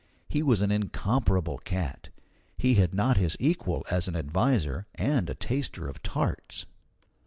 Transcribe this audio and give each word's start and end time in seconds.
He 0.27 0.41
was 0.41 0.63
an 0.63 0.71
incomparable 0.71 1.59
cat. 1.59 2.09
He 2.57 2.73
had 2.73 2.91
not 2.91 3.17
his 3.17 3.37
equal 3.39 3.85
as 3.91 4.07
an 4.07 4.15
adviser 4.15 4.87
and 4.95 5.29
a 5.29 5.35
taster 5.35 5.87
of 5.87 6.01
tarts. 6.01 6.65